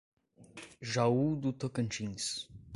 Jaú 0.81 1.35
do 1.35 1.53
Tocantins 1.53 2.47